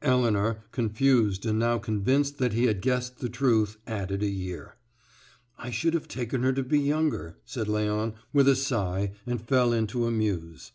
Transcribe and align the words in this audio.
Elinor, 0.00 0.64
confused 0.72 1.44
and 1.44 1.58
now 1.58 1.76
convinced 1.76 2.38
that 2.38 2.54
he 2.54 2.64
had 2.64 2.80
guessed 2.80 3.18
the 3.18 3.28
truth, 3.28 3.76
added 3.86 4.22
a 4.22 4.28
year. 4.30 4.76
"I 5.58 5.68
should 5.70 5.92
have 5.92 6.08
taken 6.08 6.42
her 6.42 6.54
to 6.54 6.62
be 6.62 6.78
younger," 6.80 7.36
said 7.44 7.66
Léon, 7.66 8.14
with 8.32 8.48
a 8.48 8.56
sign 8.56 9.10
and 9.26 9.42
fell 9.46 9.74
into 9.74 10.06
a 10.06 10.10
muse. 10.10 10.72